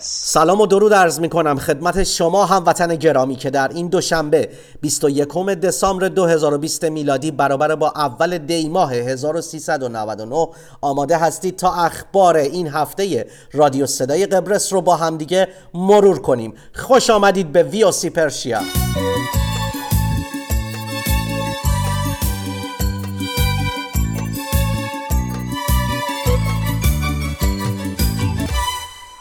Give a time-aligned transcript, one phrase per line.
[0.00, 4.48] سلام و درود عرض می کنم خدمت شما هموطن گرامی که در این دوشنبه
[4.80, 5.28] 21
[5.62, 10.48] دسامبر 2020 میلادی برابر با اول دی ماه 1399
[10.80, 16.54] آماده هستید تا اخبار این هفته رادیو صدای قبرس رو با همدیگه مرور کنیم.
[16.74, 18.60] خوش آمدید به وی سی پرشیا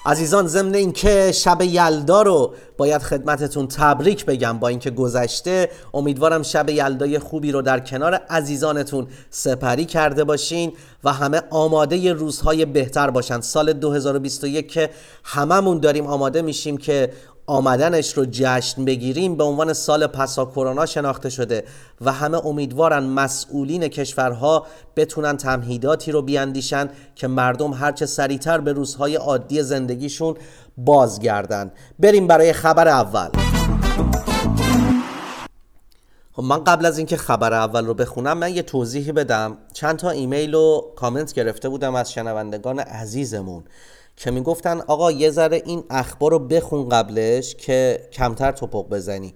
[0.05, 5.69] عزیزان ضمن اینکه شب یلدا رو باید خدمتتون تبریک بگم با اینکه گذشته.
[5.93, 12.65] امیدوارم شب یلدای خوبی رو در کنار عزیزانتون سپری کرده باشین و همه آماده روزهای
[12.65, 13.41] بهتر باشن.
[13.41, 14.89] سال 2021 که
[15.23, 17.13] هممون داریم آماده میشیم که
[17.47, 21.63] آمدنش رو جشن بگیریم به عنوان سال پسا کرونا شناخته شده
[22.01, 29.15] و همه امیدوارن مسئولین کشورها بتونن تمهیداتی رو بیاندیشن که مردم هرچه سریعتر به روزهای
[29.15, 30.35] عادی زندگیشون
[30.77, 31.71] بازگردن.
[31.99, 33.29] بریم برای خبر اول.
[36.33, 39.57] خب من قبل از اینکه خبر اول رو بخونم من یه توضیحی بدم.
[39.73, 43.63] چند تا ایمیل و کامنت گرفته بودم از شنوندگان عزیزمون.
[44.17, 49.33] که می‌گفتن آقا یه ذره این اخبار رو بخون قبلش که کمتر توپق بزنی.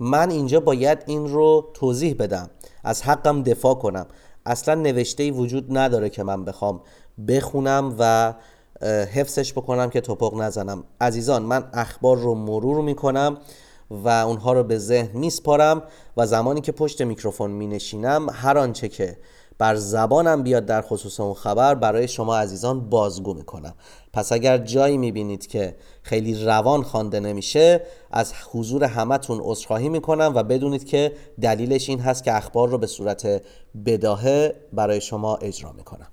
[0.00, 2.50] من اینجا باید این رو توضیح بدم.
[2.84, 4.06] از حقم دفاع کنم.
[4.46, 6.80] اصلا نوشته وجود نداره که من بخوام
[7.28, 8.34] بخونم و
[9.12, 10.84] حفظش بکنم که توپق نزنم.
[11.00, 13.38] عزیزان من اخبار رو مرور می‌کنم
[13.90, 15.82] و اونها رو به ذهن میسپارم
[16.16, 19.16] و زمانی که پشت میکروفون مینشینم هر آنچه که
[19.58, 23.74] بر زبانم بیاد در خصوص اون خبر برای شما عزیزان بازگو می‌کنم.
[24.12, 30.42] پس اگر جایی می‌بینید که خیلی روان خوانده نمیشه از حضور همتون عذرخواهی می‌کنم و
[30.42, 33.42] بدونید که دلیلش این هست که اخبار رو به صورت
[33.86, 36.08] بداهه برای شما اجرا می‌کنم.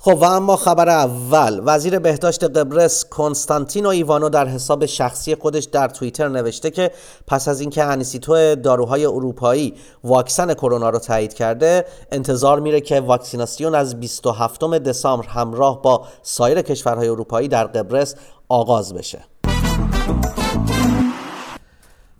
[0.00, 5.88] خب و اما خبر اول وزیر بهداشت قبرس کنستانتینو ایوانو در حساب شخصی خودش در
[5.88, 6.90] توییتر نوشته که
[7.26, 9.74] پس از اینکه انیسیتو داروهای اروپایی
[10.04, 16.62] واکسن کرونا رو تایید کرده انتظار میره که واکسیناسیون از 27 دسامبر همراه با سایر
[16.62, 18.14] کشورهای اروپایی در قبرس
[18.48, 19.24] آغاز بشه.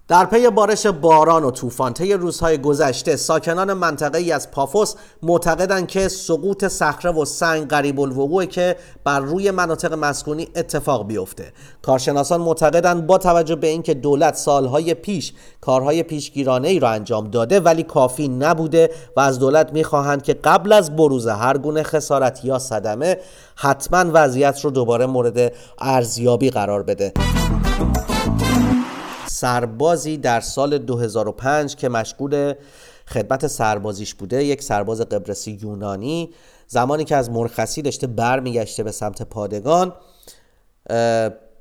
[0.08, 5.86] در پی بارش باران و طوفان طی روزهای گذشته ساکنان منطقه ای از پافوس معتقدند
[5.86, 11.52] که سقوط صخره و سنگ قریب الوقوعه که بر روی مناطق مسکونی اتفاق بیفته.
[11.82, 17.60] کارشناسان معتقدند با توجه به اینکه دولت سالهای پیش کارهای پیشگیرانه ای را انجام داده
[17.60, 22.58] ولی کافی نبوده و از دولت می‌خواهند که قبل از بروز هر گونه خسارت یا
[22.58, 23.16] صدمه
[23.56, 27.12] حتما وضعیت رو دوباره مورد ارزیابی قرار بده.
[29.28, 32.54] سربازی در سال 2005 که مشغول
[33.06, 36.30] خدمت سربازیش بوده یک سرباز قبرسی یونانی
[36.66, 39.92] زمانی که از مرخصی داشته برمیگشته به سمت پادگان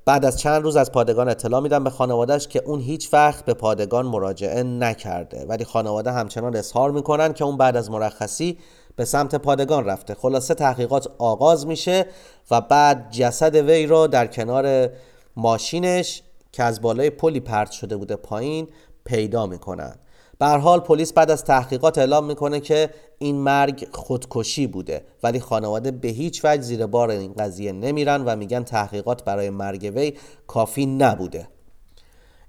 [0.06, 3.54] بعد از چند روز از پادگان اطلاع میدن به خانوادهش که اون هیچ وقت به
[3.54, 5.46] پادگان مراجعه نکرده.
[5.46, 8.58] ولی خانواده همچنان اظهار می‌کنن که اون بعد از مرخصی
[8.96, 10.16] به سمت پادگان رفته.
[10.16, 12.06] خلاصه تحقیقات آغاز میشه
[12.52, 14.90] و بعد جسد وی رو در کنار
[15.36, 16.24] ماشینش
[16.57, 18.68] که از بالای پلی پرت شده بوده پایین
[19.06, 19.95] پیدا می‌کنن.
[20.40, 25.91] به حال پلیس بعد از تحقیقات اعلام می‌کنه که این مرگ خودکشی بوده ولی خانواده
[25.91, 30.13] به هیچ وجه زیر بار این قضیه نمیرن و میگن تحقیقات برای مرگ وی
[30.47, 31.47] کافی نبوده.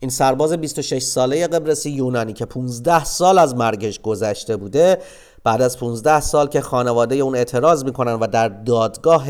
[0.00, 4.98] این سرباز 26 ساله قبرسی یونانی که 15 سال از مرگش گذشته بوده
[5.48, 9.26] بعد از 15 سال که خانواده اون اعتراض می‌کنن و در دادگاه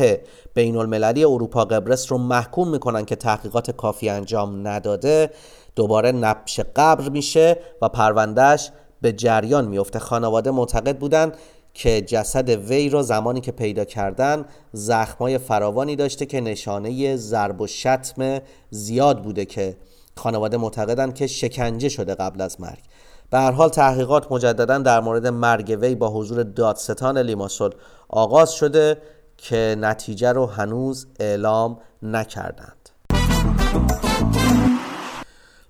[0.53, 5.31] بین المللی اروپا قبرس رو محکوم می‌کنن که تحقیقات کافی انجام نداده
[5.75, 8.71] دوباره نبش قبر میشه و پروندهش
[9.01, 11.31] به جریان میفته خانواده معتقد بودن
[11.73, 17.67] که جسد وی رو زمانی که پیدا کردن زخمای فراوانی داشته که نشانه ضرب و
[17.67, 19.77] شتم زیاد بوده که
[20.17, 22.88] خانواده معتقدن که شکنجه شده قبل از مرگ.
[23.31, 27.71] به هر حال تحقیقات مجددا در مورد مرگ وی با حضور دادستان لیماسول
[28.09, 28.97] آغاز شده
[29.37, 32.89] که نتیجه رو هنوز اعلام نکردند.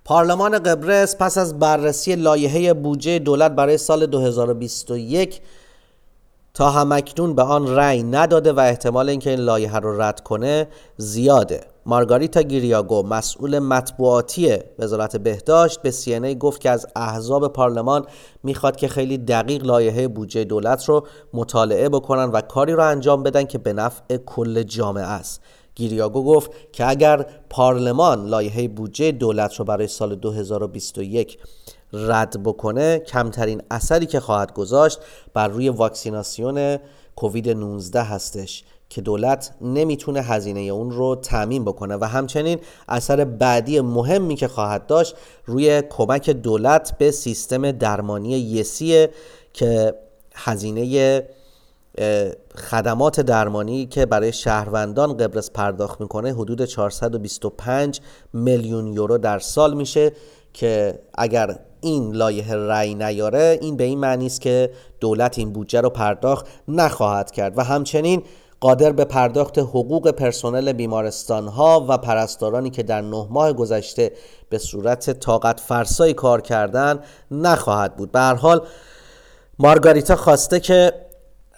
[0.04, 5.40] پارلمان قبرس پس از بررسی لایحه بودجه دولت برای سال 2021
[6.54, 11.60] تا همکنون به آن رأی نداده و احتمال اینکه این لایحه رو رد کنه زیاده.
[11.86, 18.06] مارگاریتا گیریاگو مسئول مطبوعاتی وزارت بهداشت به سی گفت که از احزاب پارلمان
[18.42, 23.44] می‌خواد که خیلی دقیق لایحه بودجه دولت رو مطالعه بکنن و کاری رو انجام بدن
[23.44, 25.40] که به نفع کل جامعه است.
[25.74, 31.38] گیریاگو گفت که اگر پارلمان لایحه بودجه دولت رو برای سال 2021
[31.92, 34.98] رد بکنه کمترین اثری که خواهد گذاشت
[35.34, 36.78] بر روی واکسیناسیون
[37.16, 38.64] کووید 19 هستش.
[38.90, 42.58] که دولت نمی‌تونه هزینه اون رو تأمین بکنه و همچنین
[42.88, 45.14] اثر بعدی مهمی که خواهد داشت
[45.46, 49.10] روی کمک دولت به سیستم درمانی یسیه
[49.52, 49.94] که
[50.34, 51.22] هزینه
[52.56, 58.00] خدمات درمانی که برای شهروندان قبرس پرداخت می‌کنه حدود 425
[58.32, 60.12] میلیون یورو در سال میشه
[60.52, 64.70] که اگر این لایحه رأی نیاره این به این معنی است که
[65.00, 67.58] دولت این بودجه رو پرداخت نخواهد کرد.
[67.58, 68.22] و همچنین
[68.60, 74.12] قادر به پرداخت حقوق پرسنل بیمارستان ها و پرستارانی که در نه ماه گذشته
[74.48, 78.12] به صورت طاقت فرسایی کار کردن نخواهد بود.
[78.12, 78.66] به حال
[79.58, 80.92] مارگاریتا خواسته که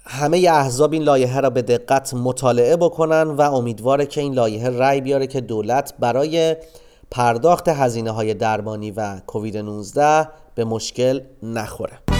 [0.04, 5.00] همه احزاب این لایحه را به دقت مطالعه بکنن و امیدواره که این لایحه رأی
[5.00, 6.56] بیاره که دولت برای
[7.10, 12.11] پرداخت هزینه های درمانی و کووید 19 به مشکل نخوره.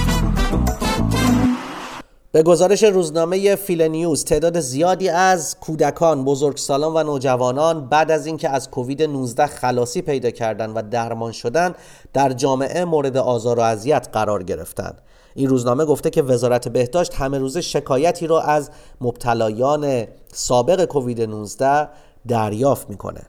[2.32, 8.49] به گزارش روزنامه فیل نیوز تعداد زیادی از کودکان، بزرگسالان و نوجوانان بعد از اینکه
[8.49, 11.75] از کووید 19 خلاصی پیدا کردند و درمان شدند
[12.12, 15.00] در جامعه مورد آزار و اذیت قرار گرفتند.
[15.34, 18.70] این روزنامه گفته که وزارت بهداشت همه روزه شکایتی را از
[19.00, 21.88] مبتلایان سابق کووید 19
[22.28, 23.20] دریافت می‌کنه.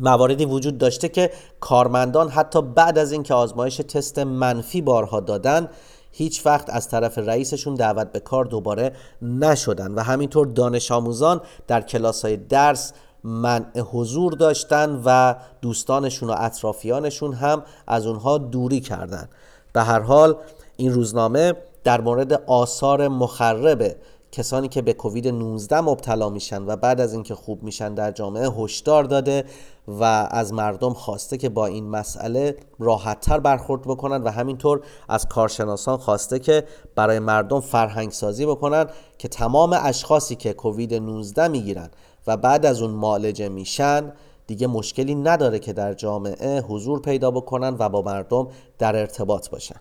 [0.00, 1.30] مواردی وجود داشته که
[1.60, 5.68] کارمندان حتی بعد از اینکه آزمایش تست منفی بارها دادن
[6.12, 8.92] هیچ وقت از طرف رئیسشون دعوت به کار دوباره
[9.22, 12.92] نشدن و همینطور دانش آموزان در کلاس های درس
[13.24, 19.28] منع حضور داشتن و دوستانشون و اطرافیانشون هم از اونها دوری کردن.
[19.72, 20.36] به هر حال
[20.76, 21.54] این روزنامه
[21.84, 23.96] در مورد آثار مخرب
[24.32, 28.50] کسانی که به کووید 19 مبتلا میشن و بعد از اینکه خوب میشن در جامعه
[28.50, 29.44] هشدار داده
[29.88, 35.96] و از مردم خواسته که با این مسئله راحتتر برخورد بکنن و همینطور از کارشناسان
[35.96, 38.86] خواسته که برای مردم فرهنگ سازی بکنن
[39.18, 41.90] که تمام اشخاصی که کووید 19 می‌گیرن
[42.26, 44.12] و بعد از اون معالجه میشن
[44.46, 48.48] دیگه مشکلی نداره که در جامعه حضور پیدا بکنن و با مردم
[48.78, 49.80] در ارتباط باشن.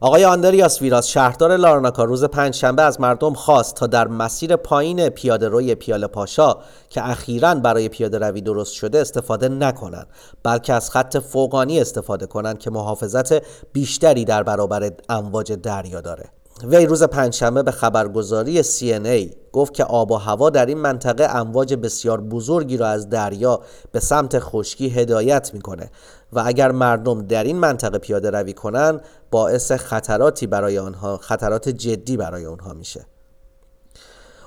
[0.00, 5.48] آقای آندریاس ویراس شهردار لارناکا روز پنجشنبه از مردم خواست تا در مسیر پایین پیاده
[5.48, 6.56] روی پیاله پاشا
[6.90, 10.06] که اخیرا برای پیاده روی درست شده استفاده نکنند
[10.42, 13.42] بلکه از خط فوقانی استفاده کنند که محافظت
[13.72, 16.37] بیشتری در برابر امواج دریا داره.
[16.64, 21.74] وی روز پنجشنبه به خبرگزاری CNA گفت که آب و هوا در این منطقه امواج
[21.74, 23.60] بسیار بزرگی را از دریا
[23.92, 25.90] به سمت خشکی هدایت می‌کنه
[26.32, 29.00] و اگر مردم در این منطقه پیاده روی کنند
[29.30, 33.06] باعث خطراتی برای آنها خطرات جدی برای آنها میشه.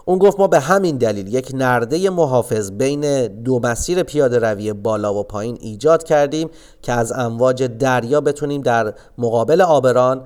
[0.05, 5.13] اون گفت ما به همین دلیل یک نرده محافظ بین دو مسیر پیاده روی بالا
[5.13, 6.49] و پایین ایجاد کردیم
[6.81, 10.23] که از امواج دریا بتونیم در مقابل آبران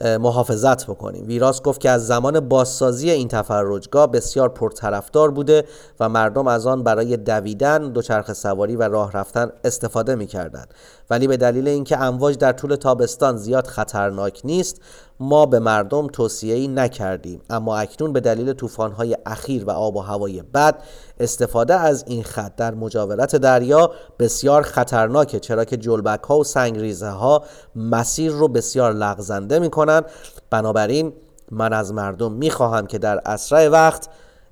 [0.00, 1.26] محافظت بکنیم.
[1.26, 5.64] ویراس گفت که از زمان بازسازی این تفرجگاه بسیار پرطرفدار بوده
[6.00, 10.74] و مردم از آن برای دویدن دوچرخه سواری و راه رفتن استفاده می‌کردند.
[11.12, 14.80] ولی به دلیل اینکه امواج در طول تابستان زیاد خطرناک نیست
[15.20, 17.40] ما به مردم توصیه نکردیم.
[17.50, 20.82] اما اکنون به دلیل طوفان‌های اخیر و آب و هوای بد
[21.20, 27.08] استفاده از این خط در مجاورت دریا بسیار خطرناکه چرا که جلبک ها و سنگریزه
[27.08, 27.44] ها
[27.76, 30.02] مسیر رو بسیار لغزنده می‌کنن.
[30.50, 31.12] بنابراین
[31.50, 34.08] من از مردم می‌خواهم که در اسرع وقت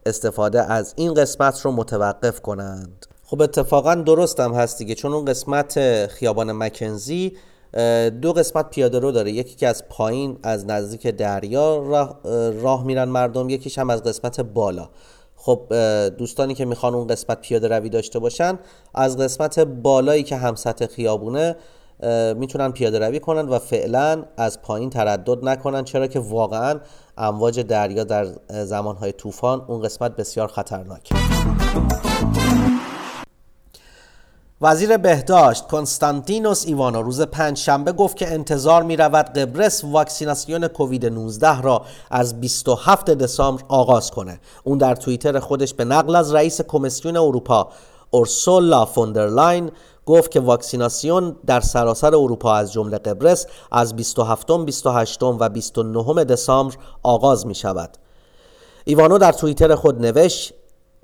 [0.06, 3.06] استفاده از این قسمت رو متوقف کنند.
[3.30, 7.36] خب اتفاقا درستم هست دیگه چون اون قسمت خیابان مکنزی
[8.22, 9.30] دو قسمت پیاده رو داره.
[9.30, 12.20] یکی که از پایین از نزدیک دریا راه,
[12.62, 14.88] راه میرن مردم یکیش هم از قسمت بالا.
[15.36, 15.74] خب
[16.18, 18.58] دوستانی که می‌خوان اون قسمت پیاده روی داشته باشن
[18.94, 21.56] از قسمت بالایی که هم سطح خیابونه
[22.36, 25.84] می‌تونن پیاده روی کنن و فعلا از پایین تردد نکنن.
[25.84, 26.80] چرا که واقعا
[27.18, 31.19] امواج دریا در زمانهای طوفان اون قسمت بسیار خطرناکه.
[34.62, 41.06] وزیر بهداشت کنستانتینوس ایوانا روز پنج شنبه گفت که انتظار می رود قبرس واکسیناسیون کووید
[41.06, 44.40] 19 را از 27 دسامبر آغاز کنه.
[44.64, 47.68] اون در توییتر خودش به نقل از رئیس کمیسیون اروپا
[48.10, 49.70] اورسولا فوندرلاین
[50.06, 56.74] گفت که واکسیناسیون در سراسر اروپا از جمله قبرس از 27 28 و 29 دسامبر
[57.02, 57.90] آغاز می شود.
[58.84, 60.52] ایوانو در توییتر خود نوشت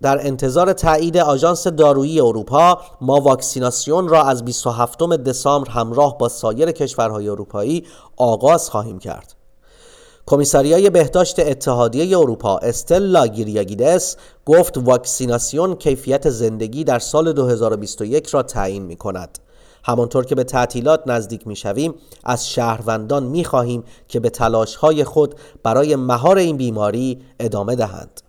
[0.03, 6.73] در انتظار تایید آژانس دارویی اروپا ما واکسیناسیون را از 27 دسامبر همراه با سایر
[6.73, 7.87] کشورهای اروپایی
[8.17, 9.35] آغاز خواهیم کرد.
[10.27, 18.83] کمیساریای بهداشت اتحادیه اروپا استلا گیریاگیدس گفت واکسیناسیون کیفیت زندگی در سال 2021 را تعیین
[18.83, 19.39] می کند.
[19.85, 26.39] همانطور که به تعطیلات نزدیک می‌شویم از شهروندان می‌خواهیم که به تلاشهای خود برای مهار
[26.39, 28.26] این بیماری ادامه دهند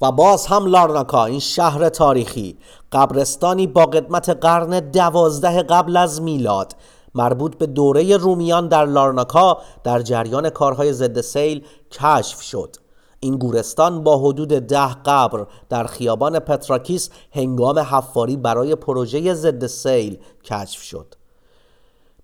[0.00, 2.58] و باز هم لارناکا این شهر تاریخی
[2.92, 6.76] قبرستانی با قدمت قرن دوازده قبل از میلاد
[7.14, 12.76] مربوط به دوره رومیان در لارناکا در جریان کارهای ضد سیل کشف شد.
[13.20, 20.18] این گورستان با حدود ده قبر در خیابان پتراکیس هنگام حفاری برای پروژه ضد سیل
[20.44, 21.14] کشف شد.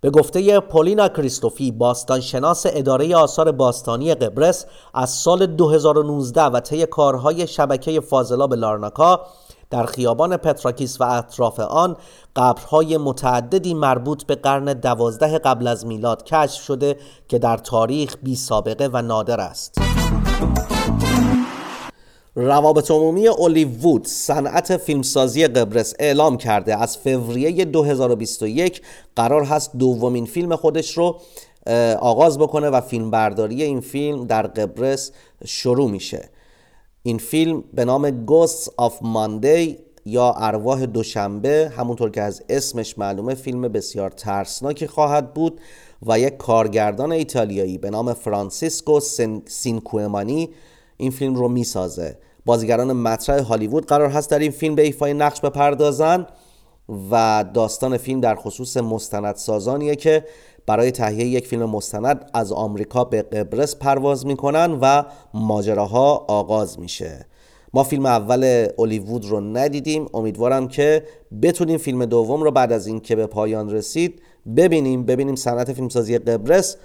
[0.00, 7.46] به گفته پولینا کریستوفی باستانشناس اداره آثار باستانی قبرس از سال 2019 و طی کارهای
[7.46, 9.20] شبکه فاضلاب لارناکا
[9.70, 11.96] در خیابان پتراکیس و اطراف آن
[12.36, 16.96] قبرهای متعددی مربوط به قرن دوازده قبل از میلاد کشف شده
[17.28, 19.78] که در تاریخ بی سابقه و نادر است.
[22.38, 28.82] روابط عمومی اولیوود صنعت فیلمسازی قبرس اعلام کرده از فوریه 2021
[29.16, 31.20] قرار هست دومین فیلم خودش رو
[32.00, 35.12] آغاز بکنه و فیلمبرداری این فیلم در قبرس
[35.44, 36.28] شروع میشه.
[37.02, 39.74] این فیلم به نام Ghosts of Monday
[40.04, 45.60] یا ارواح دوشنبه همونطور که از اسمش معلومه فیلم بسیار ترسناکی خواهد بود
[46.06, 49.00] و یک کارگردان ایتالیایی به نام فرانسیسکو
[49.46, 50.48] سینکومانی
[50.96, 52.18] این فیلم رو می‌سازه.
[52.46, 56.26] بازیگران مطرح هالیوود قرار هست در این فیلم به ایفای نقش بپردازن
[57.10, 60.24] و داستان فیلم در خصوص مستندسازانیه که
[60.66, 65.02] برای تهیه یک فیلم مستند از آمریکا به قبرس پرواز می‌کنن و
[65.34, 67.26] ماجراها آغاز میشه.
[67.74, 70.06] ما فیلم اول اولیوود رو ندیدیم.
[70.14, 71.04] امیدوارم که
[71.42, 74.22] بتونیم فیلم دوم رو بعد از اینکه به پایان رسید
[74.56, 75.04] ببینیم.
[75.04, 76.76] ببینیم صنعت فیلمسازی قبرس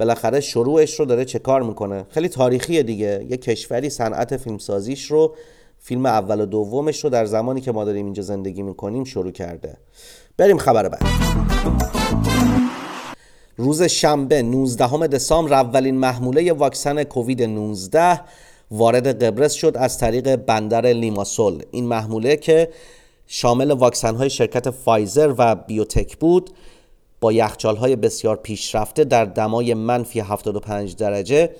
[0.00, 3.26] بالاخره شروعش رو داره چه کار می‌کنه؟ خیلی تاریخیه دیگه.
[3.30, 5.34] یه کشوری صنعت فیلمسازیش رو
[5.78, 9.76] فیلم اول و دومش رو در زمانی که ما داریم اینجا زندگی می‌کنیم شروع کرده.
[10.36, 11.02] بریم خبر بعد.
[13.56, 18.20] روز شنبه 19 دسامبر اولین محموله واکسن کووید 19
[18.70, 21.62] وارد قبرس شد از طریق بندر لیماسول.
[21.70, 22.68] این محموله که
[23.26, 26.50] شامل واکسن های شرکت فایزر و بیوتک بود.
[27.20, 31.50] با یخچال های بسیار پیشرفته در دمای منفی 75 درجه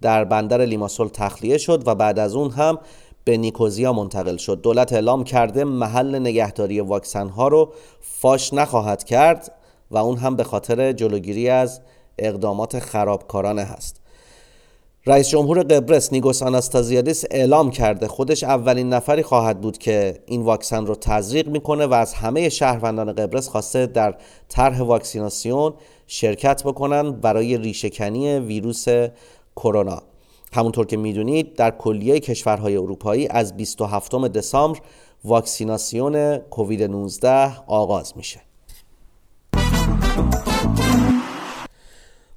[0.00, 2.78] در بندر لیماسول تخلیه شد و بعد از اون هم
[3.24, 4.60] به نیکوزیا منتقل شد.
[4.60, 9.52] دولت اعلام کرده محل نگهداری واکسن ها رو فاش نخواهد کرد
[9.90, 11.80] و اون هم به خاطر جلوگیری از
[12.18, 13.99] اقدامات خرابکارانه هست.
[15.06, 20.86] رئیس جمهور قبرس نیگوس آناستازیادیس اعلام کرده خودش اولین نفری خواهد بود که این واکسن
[20.86, 24.14] رو تزریق می‌کنه و از همه شهروندان قبرس خواسته در
[24.48, 25.74] طرح واکسیناسیون
[26.06, 28.86] شرکت بکنن برای ریشهکنی ویروس
[29.56, 30.02] کرونا.
[30.52, 34.80] همونطور که می‌دونید در کلیه کشورهای اروپایی از 27 دسامبر
[35.24, 38.49] واکسیناسیون کووید 19 آغاز میشه.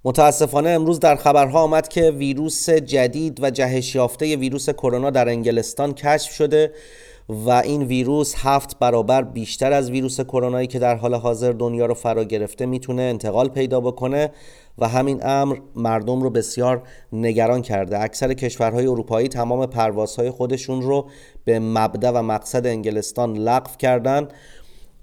[0.06, 5.94] متاسفانه امروز در خبرها آمد که ویروس جدید و جهش یافته ویروس کرونا در انگلستان
[5.94, 6.72] کشف شده
[7.30, 11.94] و این ویروس هفت برابر بیشتر از ویروس کرونایی که در حال حاضر دنیا رو
[11.94, 14.32] فرا گرفته می‌تونه انتقال پیدا بکنه
[14.78, 16.84] و همین امر مردم رو بسیار
[17.14, 18.00] نگران کرده.
[18.00, 21.10] اکثر کشورهای اروپایی تمام پروازهای خودشون رو
[21.46, 24.28] به مبدا و مقصد انگلستان لغو کردن.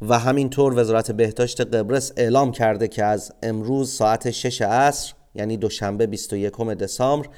[0.03, 6.07] و همینطور وزارت بهداشت قبرس اعلام کرده که از امروز ساعت 6 عصر یعنی دوشنبه
[6.07, 7.29] 21 دسامبر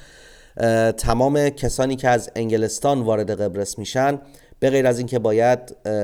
[0.91, 4.21] تمام کسانی که از انگلستان وارد قبرس میشن
[4.59, 5.59] به غیر از اینکه باید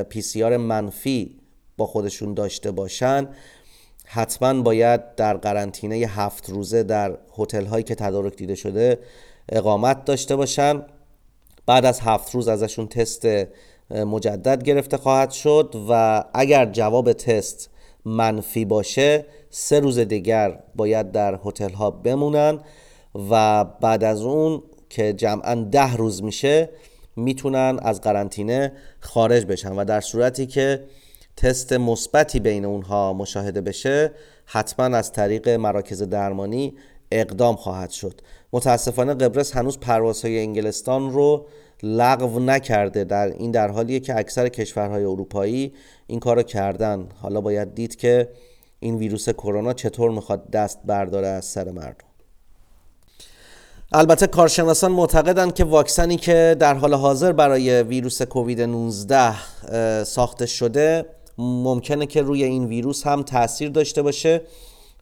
[0.09, 1.39] پی سی آر منفی
[1.77, 3.27] با خودشون داشته باشن
[4.05, 8.99] حتما باید در قرنطینه هفت روزه در هتل هایی که تدارک دیده شده
[9.49, 10.81] اقامت داشته باشن.
[11.65, 13.27] بعد از هفت روز ازشون تست
[13.91, 17.69] مجدد گرفته خواهد شد و اگر جواب تست
[18.05, 22.59] منفی باشه سه روز دیگر باید در هتل ها بمونن
[23.31, 26.69] و بعد از اون که جمعا ده روز میشه
[27.15, 30.83] می‌تونن از قرنطینه خارج بشن و در صورتی که
[31.37, 34.11] تست مثبتی بین اونها مشاهده بشه
[34.45, 36.73] حتما از طریق مراکز درمانی
[37.11, 38.21] اقدام خواهد شد.
[38.53, 41.45] متاسفانه قبرس هنوز پروازهای انگلستان رو
[41.83, 45.73] لغو نکرده در این در حالیه که اکثر کشورهای اروپایی
[46.07, 47.07] این کارو کردن.
[47.21, 48.29] حالا باید دید که
[48.79, 52.05] این ویروس کرونا چطور می‌خواد دست برداره از سر مردم.
[53.91, 61.05] البته کارشناسان معتقدند که واکسنی که در حال حاضر برای ویروس کووید 19 ساخته شده
[61.37, 64.41] ممکنه که روی این ویروس هم تاثیر داشته باشه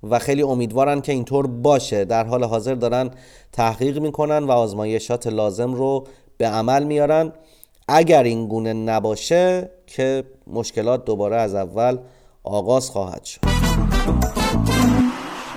[0.03, 2.05] و خیلی امیدوارن که اینطور باشه.
[2.05, 3.11] در حال حاضر دارن
[3.51, 6.07] تحقیق می‌کنن و آزمایشات لازم رو
[6.37, 7.33] به عمل میارن.
[7.87, 11.97] اگر این گونه نباشه که مشکلات دوباره از اول
[12.43, 13.41] آغاز خواهد شد.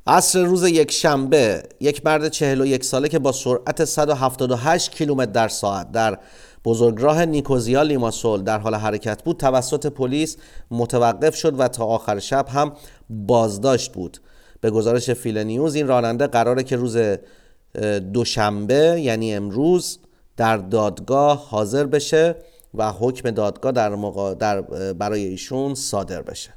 [0.06, 5.92] عصر روز یک شنبه یک مرد 41 ساله که با سرعت 178 کیلومتر در ساعت
[5.92, 6.18] در
[6.64, 10.36] بزرگراه نیکوزیا لیماسول در حال حرکت بود توسط پلیس
[10.70, 12.72] متوقف شد و تا آخر شب هم
[13.10, 14.18] بازداشت بود.
[14.60, 16.96] به گزارش فیل نیوز این راننده قراره که روز
[18.12, 19.98] دوشنبه یعنی امروز
[20.40, 22.36] در دادگاه حاضر بشه
[22.74, 24.34] و حکم دادگاه در, مقا...
[24.34, 24.60] در
[24.92, 26.54] برای ایشون صادر بشه.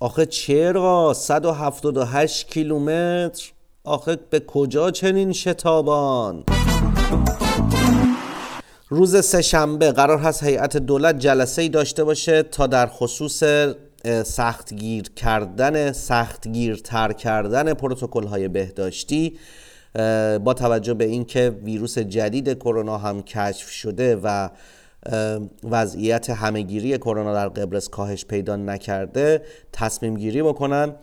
[0.00, 3.52] آخه چرا 178 کیلومتر؟
[3.84, 6.44] آخه به کجا چنین شتابان؟
[8.88, 13.42] روز سهشنبه قرار هست هیئت دولت جلسه ای داشته باشه تا در خصوص
[14.24, 19.38] سختگیر کردن سختگیرتر کردن پروتکل های بهداشتی
[20.38, 24.48] با توجه به اینکه ویروس جدید کرونا هم کشف شده و
[25.64, 30.94] وضعیت همهگیری کرونا در قبرس کاهش پیدا نکرده تصمیم گیری بکنن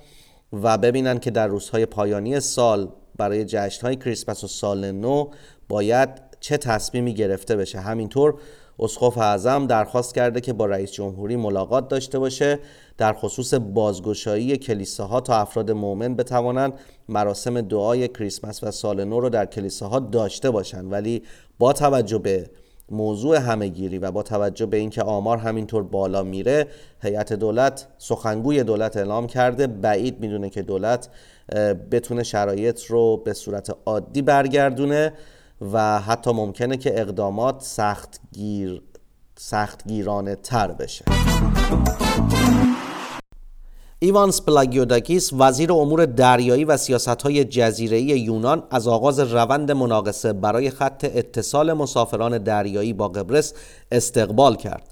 [0.53, 5.29] و ببینن که در روزهای پایانی سال برای جشن های کریسمس و سال نو
[5.69, 7.79] باید چه تصمیمی گرفته بشه.
[7.79, 8.35] همینطور
[8.81, 12.59] اسقف اعظم درخواست کرده که با رئیس جمهوری ملاقات داشته باشه
[12.97, 16.73] در خصوص بازگشایی کلیساها تا افراد مؤمن بتوانند
[17.09, 20.91] مراسم دعای کریسمس و سال نو رو در کلیساها داشته باشند.
[20.91, 21.23] ولی
[21.59, 22.49] با توجه به
[22.89, 26.67] موضوع همهگیری و با توجه به اینکه آمار همینطور بالا میره
[27.01, 29.67] هیئت دولت سخنگوی دولت اعلام کرده.
[29.67, 31.09] بعید می‌دونه که دولت
[31.91, 35.13] بتونه شرایط رو به صورت عادی برگردونه.
[35.61, 38.81] و حتی ممکنه که اقدامات سختگیر
[39.35, 41.05] سختگیرانه تر بشه
[43.99, 51.11] ایوانس پلاگیوداکیس وزیر امور دریایی و سیاستهای جزیره‌ای یونان از آغاز روند مناقصه برای خط
[51.15, 53.53] اتصال مسافران دریایی با قبرس
[53.91, 54.87] استقبال کرد.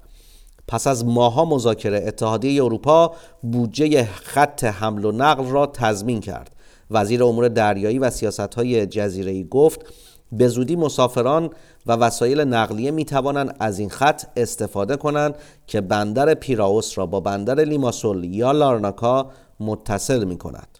[0.68, 3.12] پس از ماه‌ها مذاکره اتحادیه اروپا
[3.42, 6.56] بودجه خط حمل و نقل را تضمین کرد.
[6.90, 9.80] وزیر امور دریایی و سیاستهای جزیره‌ای گفت
[10.32, 11.50] به زودی مسافران
[11.86, 15.34] و وسایل نقلیه می توانند از این خط استفاده کنند
[15.66, 20.78] که بندر پیراوس را با بندر لیماسول یا لارناکا متصل می کند.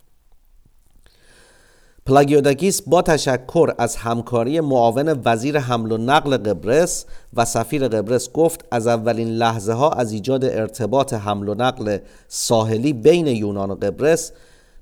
[2.07, 8.65] پلاگیوداکیس با تشکر از همکاری معاون وزیر حمل و نقل قبرس و سفیر قبرس گفت
[8.71, 14.33] از اولین لحظه ها از ایجاد ارتباط حمل و نقل ساحلی بین یونان و قبرس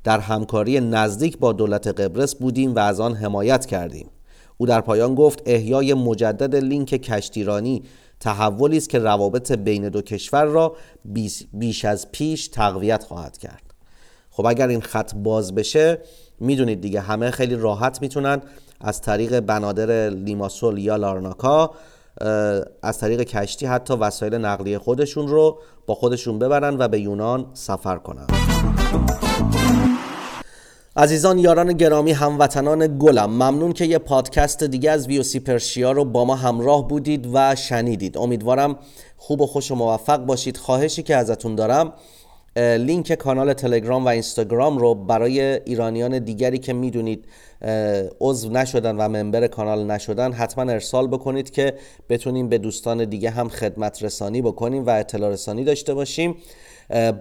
[0.05, 4.11] در همکاری نزدیک با دولت قبرس بودیم و از آن حمایت کردیم.
[4.59, 7.83] او در پایان گفت احیای مجدد لینک کشتیرانی
[8.21, 10.77] تحولی است که روابط بین دو کشور را
[11.53, 13.63] بیش از پیش تقویت خواهد کرد.
[14.31, 15.99] خب اگر این خط باز بشه
[16.41, 18.43] می‌دونید دیگه همه خیلی راحت می‌تونن
[18.81, 21.71] از طریق بنادر لیماسول یا لارناکا
[22.83, 27.97] از طریق کشتی حتی وسایل نقلیه خودشون رو با خودشون ببرن و به یونان سفر
[27.99, 28.27] کنن.
[30.99, 36.25] عزیزان یاران گرامی هموطنان گلم ممنون که یه پادکست دیگه از ویوسی پرشیا رو با
[36.25, 38.19] ما همراه بودید و شنیدید.
[38.19, 38.79] امیدوارم
[39.17, 40.57] خوب و خوش و موفق باشید.
[40.57, 41.93] خواهشی که ازتون دارم
[42.57, 47.25] لینک کانال تلگرام و اینستاگرام رو برای ایرانیان دیگری که می‌دونید
[48.21, 51.75] عضو نشدن و ممبر کانال نشدن حتما ارسال بکنید که
[52.09, 56.37] بتونیم به دوستان دیگه هم خدمت رسانی بکنیم و اطلاع رسانی داشته باشیم.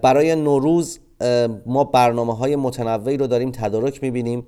[0.02, 1.00] برای نوروز
[1.66, 4.48] ما برنامه های متنوعی رو داریم تدارک می‌بینیم.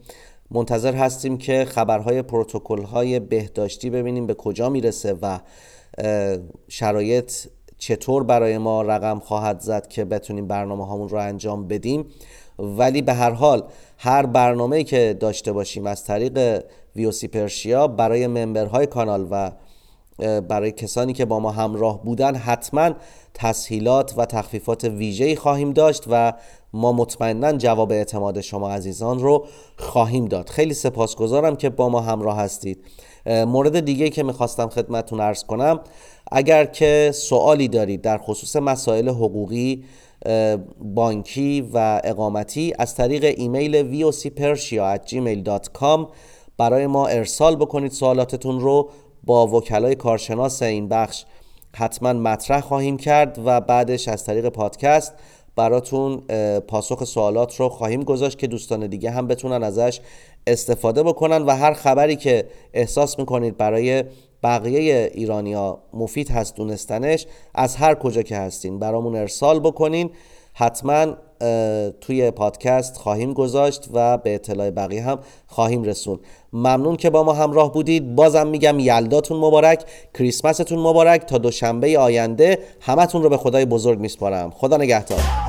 [0.52, 5.40] منتظر هستیم که خبرهای پروتکل های بهداشتی ببینیم به کجا می‌رسه و
[6.68, 7.32] شرایط
[7.78, 12.06] چطور برای ما رقم خواهد زد که بتونیم برنامه هامون رو انجام بدیم.
[12.60, 13.64] ولی به هر حال
[13.98, 19.52] هر برنامه که داشته باشیم از طریق ویوسی پرشیا برای ممبرهای کانال و
[20.42, 22.92] برای کسانی که با ما همراه بودن حتما
[23.34, 26.34] تسهیلات و تخفیفات ویژه‌ای خواهیم داشت و
[26.74, 29.46] ما مطمئنا جواب اعتماد شما عزیزان رو
[29.78, 30.50] خواهیم داد.
[30.50, 32.86] خیلی سپاسگزارم که با ما همراه هستید.
[33.26, 35.80] مورد دیگه که می‌خواستم خدمتون ارز کنم
[36.32, 39.84] اگر که سوالی دارید در خصوص مسائل حقوقی
[40.82, 46.08] بانکی و اقامتی از طریق ایمیل vocpersia@gmail.com
[46.58, 48.90] برای ما ارسال بکنید سوالاتتون رو
[49.24, 51.26] با وکلای کارشناس این بخش
[51.76, 55.14] حتما مطرح خواهیم کرد و بعدش از طریق پادکست
[55.60, 56.18] براتون
[56.68, 60.00] پاسخ سوالات رو خواهیم گذاشت که دوستان دیگه هم بتونن ازش
[60.48, 64.04] استفاده بکنن و هر خبری که احساس می‌کنید برای
[64.44, 70.10] بقیه ایرانیا مفید هست دونستنش از هر کجا که هستین برامون ارسال بکنین.
[70.54, 71.06] حتما
[72.02, 76.20] توی پادکست خواهیم گذاشت و به اطلاع بقیه هم خواهیم رسون
[76.54, 78.16] ممنون که با ما همراه بودید.
[78.16, 81.26] بازم میگم یلداتون مبارک کریسمستون مبارک.
[81.26, 84.52] تا دوشنبه آینده همتون رو به خدای بزرگ میسپارم.
[84.52, 85.49] خدا نگهدار.